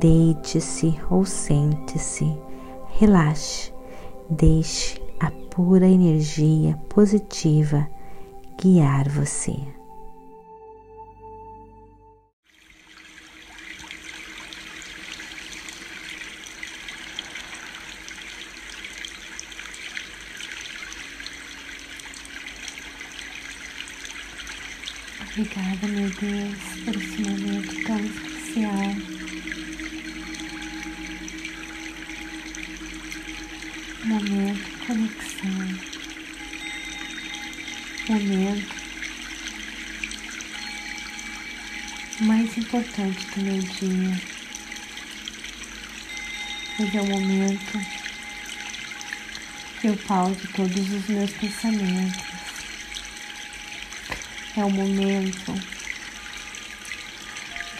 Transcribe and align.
Deite-se 0.00 0.98
ou 1.10 1.24
sente-se, 1.26 2.34
relaxe, 2.98 3.72
deixe 4.30 4.98
a 5.20 5.30
pura 5.30 5.86
energia 5.86 6.78
positiva 6.88 7.86
guiar 8.58 9.06
você. 9.10 9.54
Obrigada, 25.20 25.86
meu 25.86 26.10
Deus, 26.10 26.84
por 26.84 26.96
esse 26.96 27.22
momento 27.22 27.84
tão 27.86 27.98
especial. 28.00 29.11
Momento 34.22 34.86
conexão, 34.86 35.50
momento. 38.08 38.82
Mais 42.20 42.56
importante 42.56 43.26
do 43.34 43.42
meu 43.42 43.58
dia, 43.58 44.20
pois 46.76 46.94
é 46.94 47.00
o 47.00 47.06
momento 47.06 47.80
que 49.80 49.88
eu 49.88 49.96
pauso 49.96 50.40
todos 50.54 50.92
os 50.92 51.08
meus 51.08 51.30
pensamentos, 51.32 52.22
é 54.56 54.64
o 54.64 54.70
momento 54.70 55.54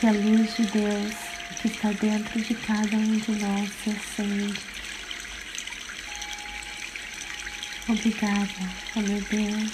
que 0.01 0.07
a 0.07 0.13
luz 0.13 0.57
de 0.57 0.67
Deus 0.67 1.15
que 1.61 1.69
está 1.69 1.93
dentro 1.93 2.43
de 2.43 2.55
cada 2.57 2.97
um 2.97 3.17
de 3.17 3.33
nós 3.33 3.71
se 3.85 3.91
acende 3.91 4.72
Obrigada, 7.89 8.49
oh 8.95 9.01
meu 9.01 9.21
Deus. 9.23 9.73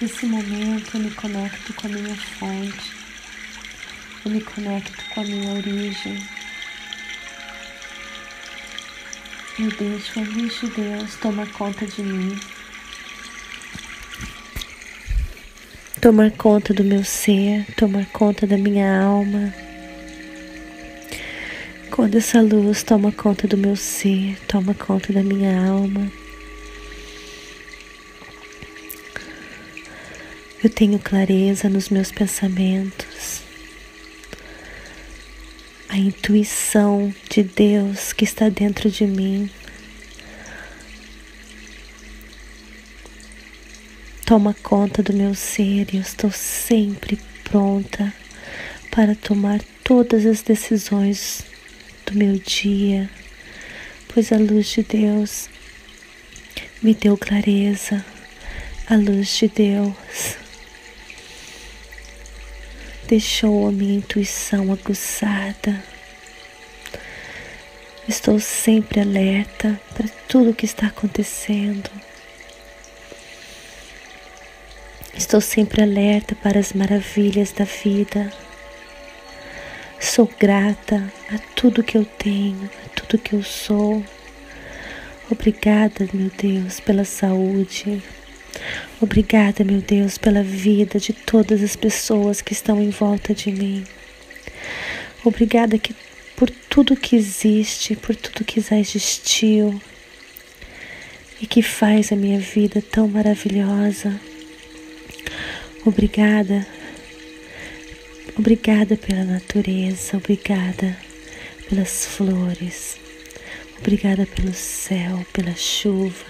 Nesse 0.00 0.26
momento 0.26 0.96
eu 0.96 1.00
me 1.00 1.10
conecto 1.12 1.72
com 1.74 1.86
a 1.86 1.90
minha 1.90 2.16
fonte, 2.16 2.92
eu 4.24 4.32
me 4.32 4.40
conecto 4.40 5.04
com 5.14 5.20
a 5.20 5.24
minha 5.24 5.52
origem. 5.52 6.28
Eu 9.60 9.70
deixo 9.70 10.18
a 10.18 10.22
luz 10.24 10.60
de 10.60 10.66
Deus 10.70 11.14
tomar 11.16 11.46
conta 11.52 11.86
de 11.86 12.02
mim. 12.02 12.36
Tomar 16.00 16.32
conta 16.32 16.74
do 16.74 16.82
meu 16.82 17.04
ser, 17.04 17.64
tomar 17.76 18.06
conta 18.06 18.44
da 18.44 18.58
minha 18.58 19.02
alma 19.02 19.61
quando 21.92 22.16
essa 22.16 22.40
luz 22.40 22.82
toma 22.82 23.12
conta 23.12 23.46
do 23.46 23.54
meu 23.54 23.76
ser, 23.76 24.38
toma 24.48 24.72
conta 24.72 25.12
da 25.12 25.22
minha 25.22 25.62
alma, 25.68 26.10
eu 30.64 30.70
tenho 30.70 30.98
clareza 30.98 31.68
nos 31.68 31.90
meus 31.90 32.10
pensamentos, 32.10 33.42
a 35.86 35.98
intuição 35.98 37.14
de 37.28 37.42
Deus 37.42 38.14
que 38.14 38.24
está 38.24 38.48
dentro 38.48 38.90
de 38.90 39.06
mim. 39.06 39.50
Toma 44.24 44.56
conta 44.62 45.02
do 45.02 45.12
meu 45.12 45.34
ser 45.34 45.92
e 45.92 45.98
eu 45.98 46.00
estou 46.00 46.30
sempre 46.30 47.18
pronta 47.44 48.14
para 48.90 49.14
tomar 49.14 49.60
todas 49.84 50.24
as 50.24 50.40
decisões 50.40 51.51
do 52.12 52.18
meu 52.18 52.38
dia, 52.38 53.08
pois 54.12 54.32
a 54.32 54.36
luz 54.36 54.66
de 54.66 54.82
Deus 54.82 55.48
me 56.82 56.94
deu 56.94 57.16
clareza, 57.16 58.04
a 58.86 58.96
luz 58.96 59.38
de 59.38 59.48
Deus 59.48 60.36
deixou 63.08 63.66
a 63.66 63.72
minha 63.72 63.96
intuição 63.96 64.70
aguçada. 64.72 65.82
Estou 68.06 68.38
sempre 68.38 69.00
alerta 69.00 69.80
para 69.94 70.08
tudo 70.28 70.50
o 70.50 70.54
que 70.54 70.66
está 70.66 70.88
acontecendo. 70.88 71.90
Estou 75.16 75.40
sempre 75.40 75.82
alerta 75.82 76.34
para 76.34 76.58
as 76.58 76.72
maravilhas 76.72 77.52
da 77.52 77.64
vida. 77.64 78.30
Sou 80.02 80.28
grata 80.38 81.10
a 81.30 81.38
tudo 81.54 81.82
que 81.82 81.96
eu 81.96 82.04
tenho, 82.04 82.68
a 82.84 82.88
tudo 82.88 83.22
que 83.22 83.34
eu 83.34 83.42
sou. 83.42 84.04
Obrigada, 85.30 86.08
meu 86.12 86.28
Deus, 86.36 86.80
pela 86.80 87.04
saúde. 87.04 88.02
Obrigada, 89.00 89.62
meu 89.62 89.80
Deus, 89.80 90.18
pela 90.18 90.42
vida 90.42 90.98
de 90.98 91.12
todas 91.12 91.62
as 91.62 91.76
pessoas 91.76 92.42
que 92.42 92.52
estão 92.52 92.82
em 92.82 92.90
volta 92.90 93.32
de 93.32 93.52
mim. 93.52 93.84
Obrigada 95.24 95.78
que, 95.78 95.94
por 96.36 96.50
tudo 96.50 96.96
que 96.96 97.14
existe, 97.14 97.94
por 97.94 98.16
tudo 98.16 98.44
que 98.44 98.60
já 98.60 98.76
existiu 98.76 99.80
e 101.40 101.46
que 101.46 101.62
faz 101.62 102.10
a 102.10 102.16
minha 102.16 102.40
vida 102.40 102.82
tão 102.82 103.06
maravilhosa. 103.06 104.20
Obrigada 105.86 106.66
Obrigada 108.38 108.96
pela 108.96 109.24
natureza, 109.24 110.16
obrigada 110.16 110.96
pelas 111.68 112.06
flores, 112.06 112.96
obrigada 113.78 114.26
pelo 114.26 114.54
céu, 114.54 115.24
pela 115.32 115.54
chuva. 115.54 116.24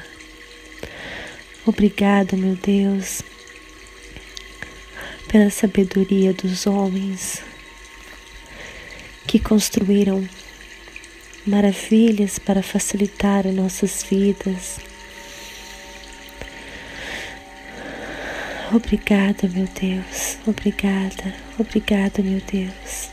Obrigada, 1.65 2.37
meu 2.37 2.57
Deus, 2.57 3.23
pela 5.29 5.49
sabedoria 5.51 6.33
dos 6.33 6.67
homens 6.67 7.43
que 9.27 9.39
construíram 9.39 10.29
maravilhas 11.47 12.39
para 12.39 12.63
facilitar 12.63 13.47
as 13.47 13.55
nossas 13.55 14.03
vidas 14.03 14.81
Obrigada, 18.75 19.47
meu 19.49 19.67
Deus. 19.67 20.39
Obrigada, 20.47 21.35
obrigada, 21.63 22.23
meu 22.23 22.41
Deus. 22.41 23.11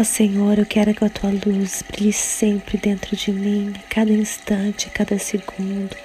Ó 0.00 0.04
Senhor, 0.04 0.58
eu 0.58 0.66
quero 0.66 0.94
que 0.94 1.04
a 1.04 1.10
tua 1.10 1.30
luz 1.30 1.82
brilhe 1.90 2.12
sempre 2.12 2.78
dentro 2.78 3.16
de 3.16 3.32
mim, 3.32 3.74
a 3.76 3.94
cada 3.94 4.12
instante, 4.12 4.86
a 4.86 4.90
cada 4.90 5.18
segundo. 5.18 5.96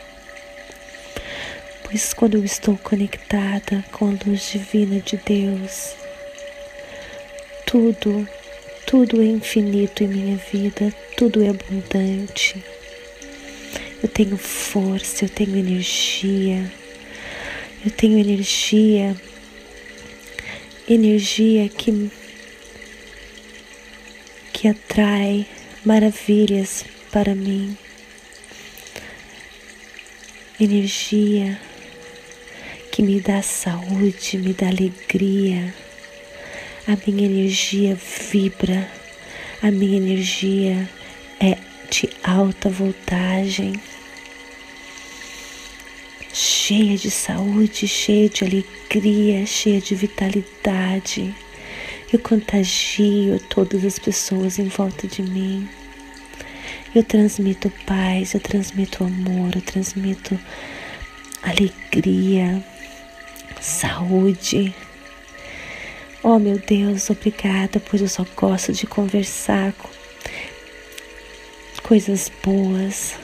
Pois 1.84 2.14
quando 2.14 2.38
eu 2.38 2.44
estou 2.44 2.78
conectada 2.78 3.84
com 3.92 4.10
a 4.10 4.18
luz 4.26 4.52
divina 4.52 5.00
de 5.00 5.18
Deus, 5.18 5.96
tudo, 7.66 8.28
tudo 8.86 9.22
é 9.22 9.26
infinito 9.26 10.04
em 10.04 10.08
minha 10.08 10.38
vida, 10.38 10.94
tudo 11.16 11.44
é 11.44 11.50
abundante 11.50 12.64
eu 14.04 14.10
tenho 14.10 14.38
força, 14.38 15.24
eu 15.24 15.30
tenho 15.30 15.58
energia. 15.58 16.70
Eu 17.86 17.92
tenho 17.92 18.18
energia, 18.18 19.14
energia 20.88 21.68
que 21.68 22.10
que 24.54 24.70
atrai 24.70 25.46
maravilhas 25.84 26.86
para 27.12 27.36
mim. 27.36 27.78
Energia 30.58 31.60
que 32.90 33.04
me 33.04 33.20
dá 33.20 33.42
saúde, 33.42 34.38
me 34.38 34.54
dá 34.54 34.70
alegria. 34.70 35.74
A 36.88 36.96
minha 37.06 37.26
energia 37.26 37.98
vibra, 38.32 38.90
a 39.62 39.70
minha 39.70 39.98
energia 39.98 40.90
é 41.42 41.58
de 41.90 42.10
alta 42.24 42.70
voltagem. 42.70 43.74
Cheia 46.34 46.98
de 46.98 47.12
saúde, 47.12 47.88
cheia 47.88 48.28
de 48.28 48.44
alegria, 48.44 49.46
cheia 49.46 49.80
de 49.80 49.94
vitalidade. 49.94 51.34
Eu 52.12 52.20
contagio 52.20 53.40
todas 53.50 53.86
as 53.86 54.00
pessoas 54.00 54.58
em 54.58 54.68
volta 54.68 55.08
de 55.08 55.22
mim. 55.22 55.70
Eu 56.96 57.04
transmito 57.04 57.72
paz, 57.86 58.34
eu 58.34 58.40
transmito 58.40 59.04
amor, 59.04 59.56
eu 59.56 59.62
transmito 59.62 60.40
alegria, 61.44 62.64
saúde. 63.62 64.74
Oh 66.24 66.40
meu 66.40 66.58
Deus, 66.58 67.10
obrigada, 67.12 67.80
pois 67.80 68.02
eu 68.02 68.08
só 68.08 68.26
gosto 68.36 68.74
de 68.74 68.88
conversar 68.88 69.72
com 69.74 69.90
coisas 71.84 72.32
boas. 72.44 73.16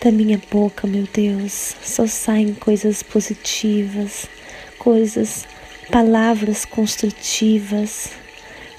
Da 0.00 0.12
minha 0.12 0.40
boca, 0.48 0.86
meu 0.86 1.08
Deus, 1.12 1.74
só 1.82 2.06
saem 2.06 2.54
coisas 2.54 3.02
positivas, 3.02 4.26
coisas, 4.78 5.44
palavras 5.90 6.64
construtivas, 6.64 8.12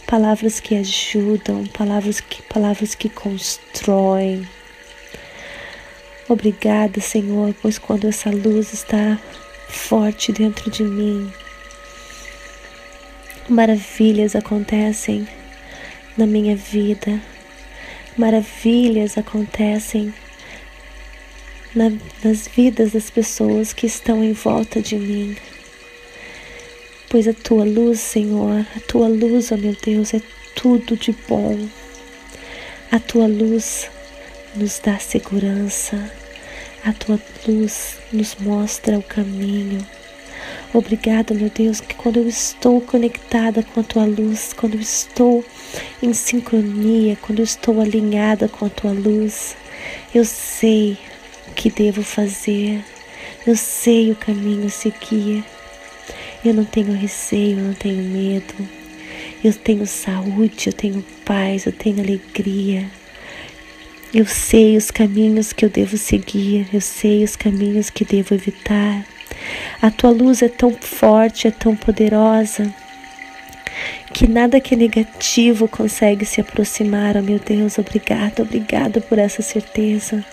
palavras 0.07 0.61
que 0.61 0.75
ajudam, 0.75 1.65
palavras 1.67 2.21
que, 2.21 2.41
palavras 2.43 2.95
que 2.95 3.09
constroem. 3.09 4.47
Obrigada, 6.29 7.01
Senhor, 7.01 7.53
pois 7.61 7.77
quando 7.77 8.07
essa 8.07 8.29
luz 8.29 8.71
está 8.71 9.19
forte 9.67 10.31
dentro 10.31 10.71
de 10.71 10.83
mim, 10.83 11.29
maravilhas 13.49 14.37
acontecem 14.37 15.27
na 16.17 16.25
minha 16.25 16.55
vida, 16.55 17.19
maravilhas 18.17 19.17
acontecem 19.17 20.13
na, 21.75 21.91
nas 22.23 22.47
vidas 22.47 22.91
das 22.91 23.09
pessoas 23.09 23.73
que 23.73 23.85
estão 23.85 24.23
em 24.23 24.33
volta 24.33 24.81
de 24.81 24.95
mim. 24.95 25.35
Pois 27.09 27.27
a 27.27 27.33
tua 27.33 27.63
luz, 27.63 27.99
Senhor, 27.99 28.65
a 28.75 28.79
tua 28.81 29.07
luz, 29.07 29.51
ó 29.51 29.57
meu 29.57 29.75
Deus, 29.83 30.13
é 30.13 30.21
tudo 30.55 30.95
de 30.95 31.15
bom. 31.27 31.67
A 32.91 32.99
tua 32.99 33.27
luz 33.27 33.89
nos 34.55 34.79
dá 34.79 34.97
segurança, 34.99 36.11
a 36.83 36.93
tua 36.93 37.19
luz 37.47 37.97
nos 38.11 38.35
mostra 38.35 38.97
o 38.97 39.03
caminho. 39.03 39.85
Obrigada, 40.73 41.33
meu 41.33 41.49
Deus, 41.49 41.81
que 41.81 41.95
quando 41.95 42.17
eu 42.17 42.27
estou 42.27 42.79
conectada 42.81 43.63
com 43.63 43.79
a 43.79 43.83
tua 43.83 44.05
luz, 44.05 44.53
quando 44.53 44.75
eu 44.75 44.79
estou 44.79 45.43
em 46.01 46.13
sincronia, 46.13 47.17
quando 47.21 47.39
eu 47.39 47.43
estou 47.43 47.81
alinhada 47.81 48.47
com 48.47 48.65
a 48.65 48.69
tua 48.69 48.91
luz, 48.91 49.55
eu 50.13 50.23
sei 50.23 50.97
que 51.59 51.69
devo 51.69 52.01
fazer, 52.01 52.81
eu 53.45 53.53
sei 53.53 54.13
o 54.13 54.15
caminho 54.15 54.67
a 54.67 54.69
seguir. 54.69 55.43
Eu 56.43 56.53
não 56.53 56.63
tenho 56.63 56.93
receio, 56.93 57.59
eu 57.59 57.65
não 57.65 57.73
tenho 57.73 58.01
medo. 58.01 58.53
Eu 59.43 59.53
tenho 59.53 59.85
saúde, 59.85 60.67
eu 60.67 60.73
tenho 60.73 61.03
paz, 61.25 61.65
eu 61.65 61.73
tenho 61.73 61.99
alegria. 61.99 62.89
Eu 64.13 64.25
sei 64.25 64.77
os 64.77 64.89
caminhos 64.89 65.51
que 65.51 65.65
eu 65.65 65.69
devo 65.69 65.97
seguir, 65.97 66.65
eu 66.73 66.79
sei 66.79 67.25
os 67.25 67.35
caminhos 67.35 67.89
que 67.89 68.05
devo 68.05 68.35
evitar. 68.35 69.05
A 69.81 69.91
tua 69.91 70.11
luz 70.11 70.41
é 70.41 70.47
tão 70.47 70.71
forte, 70.71 71.45
é 71.45 71.51
tão 71.51 71.75
poderosa, 71.75 72.73
que 74.13 74.29
nada 74.29 74.61
que 74.61 74.75
é 74.75 74.77
negativo 74.77 75.67
consegue 75.67 76.25
se 76.25 76.39
aproximar. 76.39 77.17
Oh 77.17 77.21
meu 77.21 77.37
Deus, 77.37 77.77
obrigada, 77.77 78.43
obrigada 78.43 79.01
por 79.01 79.19
essa 79.19 79.41
certeza. 79.41 80.23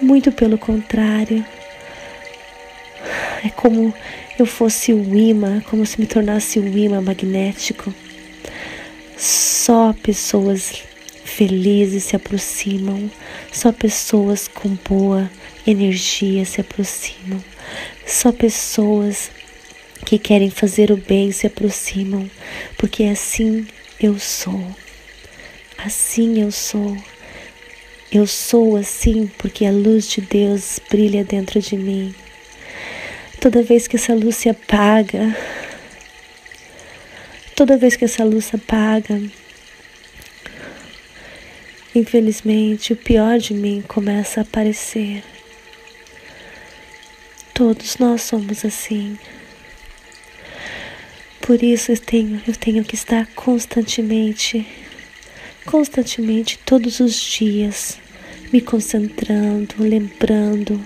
Muito 0.00 0.32
pelo 0.32 0.58
contrário. 0.58 1.44
É 3.44 3.48
como 3.50 3.94
eu 4.38 4.46
fosse 4.46 4.92
o 4.92 5.16
imã, 5.16 5.60
como 5.60 5.86
se 5.86 6.00
me 6.00 6.06
tornasse 6.06 6.58
o 6.58 6.78
imã 6.78 7.00
magnético. 7.00 7.92
Só 9.16 9.94
pessoas 10.02 10.82
felizes 11.24 12.04
se 12.04 12.16
aproximam, 12.16 13.10
só 13.52 13.72
pessoas 13.72 14.48
com 14.48 14.76
boa 14.88 15.30
energia 15.66 16.44
se 16.44 16.60
aproximam. 16.60 17.42
Só 18.06 18.30
pessoas 18.32 19.30
que 20.04 20.18
querem 20.18 20.50
fazer 20.50 20.90
o 20.92 20.96
bem 20.96 21.32
se 21.32 21.46
aproximam, 21.46 22.30
porque 22.78 23.04
assim 23.04 23.66
eu 24.00 24.18
sou. 24.18 24.64
Assim 25.76 26.40
eu 26.40 26.52
sou. 26.52 26.96
Eu 28.10 28.26
sou 28.26 28.76
assim 28.76 29.26
porque 29.36 29.66
a 29.66 29.72
luz 29.72 30.08
de 30.08 30.20
Deus 30.20 30.78
brilha 30.88 31.24
dentro 31.24 31.60
de 31.60 31.76
mim. 31.76 32.14
Toda 33.40 33.62
vez 33.62 33.88
que 33.88 33.96
essa 33.96 34.14
luz 34.14 34.36
se 34.36 34.48
apaga, 34.48 35.36
toda 37.56 37.76
vez 37.76 37.96
que 37.96 38.04
essa 38.04 38.24
luz 38.24 38.46
se 38.46 38.56
apaga, 38.56 39.20
infelizmente 41.94 42.92
o 42.92 42.96
pior 42.96 43.38
de 43.38 43.54
mim 43.54 43.82
começa 43.86 44.40
a 44.40 44.42
aparecer. 44.42 45.24
Todos 47.52 47.96
nós 47.96 48.22
somos 48.22 48.64
assim. 48.64 49.18
Por 51.40 51.62
isso 51.62 51.92
eu 51.92 51.98
tenho, 51.98 52.42
eu 52.46 52.54
tenho 52.54 52.84
que 52.84 52.94
estar 52.94 53.26
constantemente, 53.34 54.66
constantemente, 55.66 56.58
todos 56.64 57.00
os 57.00 57.14
dias, 57.14 57.98
me 58.52 58.60
concentrando, 58.60 59.74
lembrando, 59.80 60.80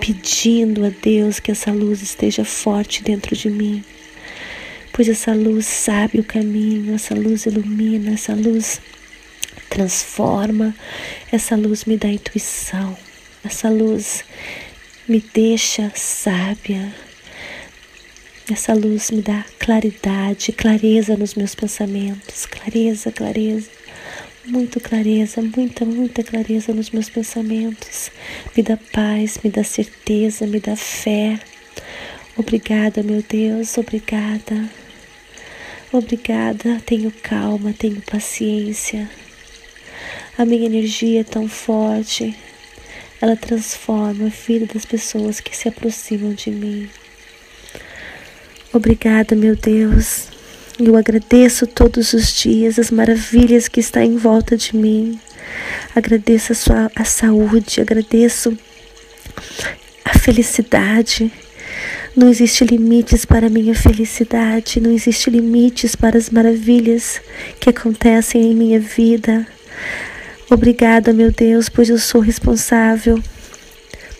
pedindo 0.00 0.86
a 0.86 0.88
Deus 0.88 1.40
que 1.40 1.50
essa 1.50 1.72
luz 1.72 2.00
esteja 2.00 2.44
forte 2.44 3.02
dentro 3.02 3.36
de 3.36 3.50
mim. 3.50 3.84
Pois 4.92 5.08
essa 5.08 5.34
luz 5.34 5.66
sabe 5.66 6.20
o 6.20 6.24
caminho, 6.24 6.94
essa 6.94 7.14
luz 7.14 7.44
ilumina, 7.46 8.14
essa 8.14 8.34
luz 8.34 8.80
transforma, 9.68 10.74
essa 11.30 11.56
luz 11.56 11.84
me 11.84 11.96
dá 11.96 12.08
intuição, 12.08 12.96
essa 13.44 13.68
luz 13.68 14.24
me 15.06 15.20
deixa 15.20 15.92
sábia. 15.94 16.94
Essa 18.50 18.72
luz 18.72 19.10
me 19.10 19.20
dá 19.20 19.44
claridade, 19.58 20.52
clareza 20.52 21.18
nos 21.18 21.34
meus 21.34 21.54
pensamentos, 21.54 22.46
clareza, 22.46 23.12
clareza, 23.12 23.68
muito 24.48 24.80
clareza, 24.80 25.42
muita, 25.42 25.84
muita 25.84 26.22
clareza 26.22 26.72
nos 26.72 26.90
meus 26.90 27.10
pensamentos. 27.10 28.10
Me 28.56 28.62
dá 28.62 28.78
paz, 28.92 29.38
me 29.44 29.50
dá 29.50 29.62
certeza, 29.62 30.46
me 30.46 30.58
dá 30.58 30.74
fé. 30.74 31.38
Obrigada, 32.36 33.02
meu 33.02 33.22
Deus, 33.22 33.76
obrigada. 33.76 34.68
Obrigada, 35.92 36.80
tenho 36.84 37.12
calma, 37.22 37.72
tenho 37.72 38.00
paciência. 38.02 39.08
A 40.36 40.44
minha 40.44 40.66
energia 40.66 41.20
é 41.20 41.24
tão 41.24 41.48
forte, 41.48 42.34
ela 43.20 43.36
transforma 43.36 44.26
a 44.26 44.28
vida 44.28 44.66
das 44.72 44.84
pessoas 44.84 45.40
que 45.40 45.56
se 45.56 45.68
aproximam 45.68 46.32
de 46.32 46.50
mim. 46.50 46.88
Obrigada, 48.72 49.34
meu 49.34 49.56
Deus. 49.56 50.37
Eu 50.80 50.96
agradeço 50.96 51.66
todos 51.66 52.12
os 52.12 52.32
dias 52.32 52.78
as 52.78 52.88
maravilhas 52.88 53.66
que 53.66 53.80
está 53.80 54.04
em 54.04 54.16
volta 54.16 54.56
de 54.56 54.76
mim. 54.76 55.18
Agradeço 55.92 56.52
a 56.52 56.54
sua 56.54 56.90
a 56.94 57.04
saúde, 57.04 57.80
agradeço 57.80 58.56
a 60.04 60.16
felicidade. 60.16 61.32
Não 62.14 62.28
existe 62.28 62.64
limites 62.64 63.24
para 63.24 63.48
a 63.48 63.50
minha 63.50 63.74
felicidade, 63.74 64.80
não 64.80 64.92
existe 64.92 65.28
limites 65.30 65.96
para 65.96 66.16
as 66.16 66.30
maravilhas 66.30 67.20
que 67.58 67.70
acontecem 67.70 68.52
em 68.52 68.54
minha 68.54 68.78
vida. 68.78 69.44
Obrigada, 70.48 71.12
meu 71.12 71.32
Deus, 71.32 71.68
pois 71.68 71.90
eu 71.90 71.98
sou 71.98 72.20
responsável 72.20 73.20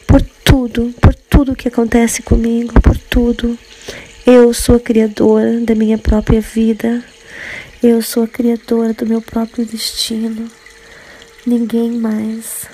por 0.08 0.20
tudo, 0.44 0.92
por 1.00 1.14
tudo 1.14 1.54
que 1.54 1.68
acontece 1.68 2.20
comigo, 2.20 2.80
por 2.80 2.98
tudo. 2.98 3.56
Eu 4.30 4.52
sou 4.52 4.76
a 4.76 4.80
criadora 4.80 5.58
da 5.60 5.74
minha 5.74 5.96
própria 5.96 6.38
vida. 6.38 7.02
Eu 7.82 8.02
sou 8.02 8.24
a 8.24 8.28
criadora 8.28 8.92
do 8.92 9.06
meu 9.06 9.22
próprio 9.22 9.64
destino. 9.64 10.50
Ninguém 11.46 11.92
mais. 11.92 12.66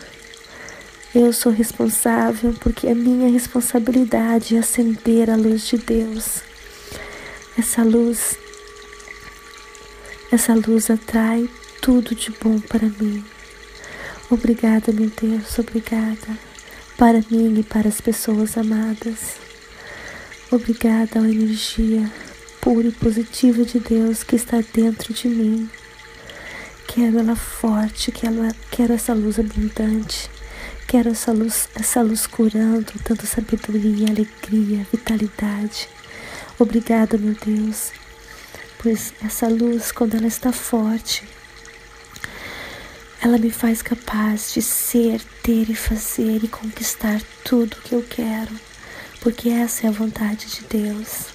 Eu 1.14 1.32
sou 1.32 1.52
responsável 1.52 2.52
porque 2.54 2.88
a 2.88 2.94
minha 2.94 3.30
responsabilidade 3.30 4.56
é 4.56 4.58
acender 4.58 5.30
a 5.30 5.36
luz 5.36 5.68
de 5.68 5.78
Deus. 5.78 6.42
Essa 7.56 7.84
luz, 7.84 8.36
essa 10.32 10.54
luz 10.54 10.90
atrai 10.90 11.48
tudo 11.80 12.16
de 12.16 12.32
bom 12.32 12.58
para 12.58 12.88
mim. 13.00 13.24
Obrigada, 14.28 14.92
meu 14.92 15.08
Deus, 15.22 15.56
obrigada 15.56 16.36
para 16.98 17.22
mim 17.30 17.60
e 17.60 17.62
para 17.62 17.88
as 17.88 18.00
pessoas 18.00 18.58
amadas. 18.58 19.43
Obrigada 20.54 21.20
à 21.20 21.28
energia 21.28 22.10
pura 22.60 22.88
e 22.88 22.92
positiva 22.92 23.64
de 23.64 23.80
Deus 23.80 24.22
que 24.22 24.36
está 24.36 24.62
dentro 24.72 25.12
de 25.12 25.28
mim. 25.28 25.68
Quero 26.86 27.18
ela 27.18 27.36
forte, 27.36 28.12
quero, 28.12 28.36
quero 28.70 28.92
essa 28.92 29.12
luz 29.12 29.38
abundante, 29.38 30.30
Quero 30.86 31.10
essa 31.10 31.32
luz, 31.32 31.68
essa 31.74 32.02
luz 32.02 32.26
curando, 32.26 32.92
dando 33.08 33.26
sabedoria, 33.26 34.06
alegria, 34.10 34.86
vitalidade. 34.92 35.88
Obrigada, 36.56 37.18
meu 37.18 37.34
Deus, 37.34 37.90
pois 38.78 39.12
essa 39.20 39.48
luz, 39.48 39.90
quando 39.90 40.14
ela 40.14 40.28
está 40.28 40.52
forte, 40.52 41.24
ela 43.20 43.38
me 43.38 43.50
faz 43.50 43.82
capaz 43.82 44.52
de 44.52 44.62
ser, 44.62 45.20
ter 45.42 45.68
e 45.68 45.74
fazer 45.74 46.44
e 46.44 46.48
conquistar 46.48 47.20
tudo 47.42 47.76
que 47.82 47.94
eu 47.94 48.04
quero, 48.08 48.52
porque 49.24 49.48
essa 49.48 49.86
é 49.86 49.88
a 49.88 49.92
vontade 49.92 50.46
de 50.48 50.60
Deus. 50.68 51.28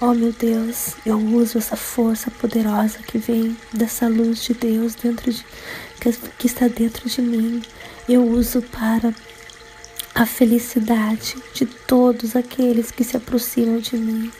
Oh 0.00 0.12
meu 0.12 0.32
Deus, 0.32 0.96
eu 1.06 1.16
uso 1.16 1.56
essa 1.56 1.76
força 1.76 2.28
poderosa 2.28 2.98
que 2.98 3.18
vem 3.18 3.56
dessa 3.72 4.08
luz 4.08 4.42
de 4.42 4.52
Deus 4.52 4.96
dentro 4.96 5.32
de, 5.32 5.44
que 6.36 6.46
está 6.46 6.66
dentro 6.66 7.08
de 7.08 7.22
mim. 7.22 7.62
Eu 8.08 8.24
uso 8.26 8.60
para 8.62 9.14
a 10.12 10.26
felicidade 10.26 11.36
de 11.54 11.66
todos 11.66 12.34
aqueles 12.34 12.90
que 12.90 13.04
se 13.04 13.16
aproximam 13.16 13.78
de 13.78 13.96
mim. 13.96 14.32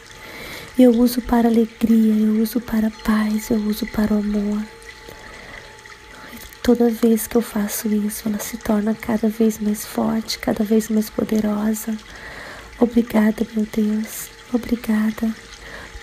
Eu 0.77 0.91
uso 0.91 1.21
para 1.21 1.47
alegria, 1.47 2.13
eu 2.13 2.41
uso 2.41 2.59
para 2.59 2.91
paz, 2.91 3.49
eu 3.49 3.57
uso 3.57 3.85
para 3.87 4.13
o 4.13 4.19
amor. 4.19 4.61
Toda 6.61 6.89
vez 6.89 7.25
que 7.25 7.37
eu 7.37 7.41
faço 7.41 7.87
isso, 7.87 8.27
ela 8.27 8.39
se 8.39 8.57
torna 8.57 8.93
cada 8.93 9.29
vez 9.29 9.59
mais 9.59 9.85
forte, 9.85 10.39
cada 10.39 10.63
vez 10.65 10.89
mais 10.89 11.09
poderosa. 11.09 11.97
Obrigada, 12.79 13.45
meu 13.53 13.67
Deus. 13.71 14.29
Obrigada. 14.53 15.35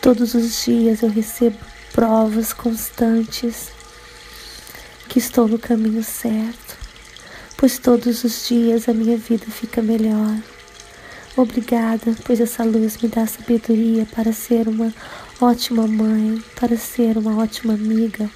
Todos 0.02 0.34
os 0.34 0.64
dias 0.64 1.02
eu 1.02 1.08
recebo 1.08 1.56
provas 1.92 2.52
constantes 2.52 3.70
que 5.08 5.18
estou 5.18 5.48
no 5.48 5.58
caminho 5.58 6.04
certo, 6.04 6.76
pois 7.56 7.78
todos 7.78 8.22
os 8.22 8.46
dias 8.46 8.88
a 8.88 8.92
minha 8.92 9.16
vida 9.16 9.46
fica 9.46 9.80
melhor. 9.80 10.36
Obrigada, 11.34 12.14
pois 12.24 12.40
essa 12.40 12.62
luz 12.62 12.98
me 12.98 13.08
dá 13.08 13.26
sabedoria 13.26 14.06
para 14.14 14.32
ser 14.32 14.68
uma 14.68 14.92
ótima 15.40 15.86
mãe, 15.86 16.42
para 16.60 16.76
ser 16.76 17.16
uma 17.16 17.38
ótima 17.38 17.72
amiga, 17.72 18.30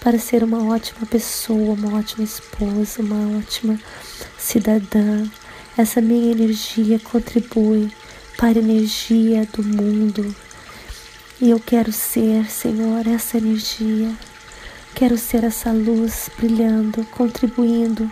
para 0.00 0.18
ser 0.18 0.44
uma 0.44 0.62
ótima 0.64 1.06
pessoa, 1.06 1.74
uma 1.74 1.98
ótima 1.98 2.24
esposa, 2.24 3.00
uma 3.00 3.38
ótima 3.38 3.80
cidadã. 4.38 5.26
Essa 5.76 6.00
minha 6.00 6.32
energia 6.32 6.98
contribui 6.98 7.92
para 8.38 8.58
a 8.58 8.62
energia 8.62 9.46
do 9.52 9.62
mundo. 9.62 10.34
E 11.38 11.50
eu 11.50 11.60
quero 11.60 11.92
ser, 11.92 12.50
Senhor, 12.50 13.06
essa 13.06 13.36
energia. 13.36 14.10
Quero 14.94 15.18
ser 15.18 15.44
essa 15.44 15.70
luz 15.72 16.30
brilhando, 16.38 17.04
contribuindo 17.06 18.10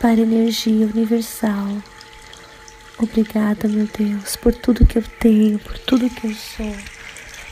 para 0.00 0.20
a 0.20 0.22
energia 0.22 0.86
universal. 0.86 1.76
Obrigada, 2.98 3.68
meu 3.68 3.86
Deus, 3.86 4.34
por 4.36 4.54
tudo 4.54 4.86
que 4.86 4.96
eu 4.96 5.04
tenho, 5.20 5.58
por 5.58 5.78
tudo 5.80 6.08
que 6.08 6.26
eu 6.26 6.34
sou. 6.34 6.74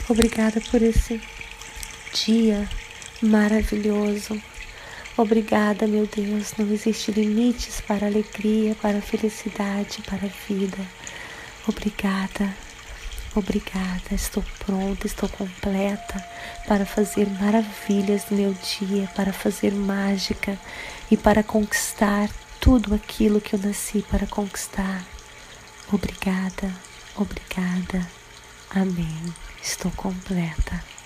Obrigada 0.09 0.59
por 0.71 0.81
esse 0.81 1.21
dia 2.11 2.67
maravilhoso. 3.21 4.41
Obrigada, 5.17 5.87
meu 5.87 6.05
Deus. 6.05 6.53
Não 6.59 6.71
existe 6.71 7.11
limites 7.11 7.81
para 7.81 8.05
a 8.05 8.09
alegria, 8.09 8.75
para 8.75 8.99
a 8.99 9.01
felicidade, 9.01 10.03
para 10.03 10.27
a 10.27 10.47
vida. 10.47 10.77
Obrigada, 11.67 12.55
obrigada. 13.35 14.13
Estou 14.13 14.43
pronta, 14.59 15.07
estou 15.07 15.27
completa 15.27 16.23
para 16.67 16.85
fazer 16.85 17.27
maravilhas 17.41 18.29
no 18.29 18.37
meu 18.37 18.53
dia, 18.53 19.09
para 19.15 19.33
fazer 19.33 19.73
mágica 19.73 20.55
e 21.09 21.17
para 21.17 21.41
conquistar 21.41 22.29
tudo 22.61 22.93
aquilo 22.93 23.41
que 23.41 23.55
eu 23.55 23.59
nasci 23.59 24.05
para 24.11 24.27
conquistar. 24.27 25.03
Obrigada, 25.91 26.71
obrigada. 27.15 28.07
Amém. 28.69 29.33
Estou 29.63 29.91
completa. 29.91 30.96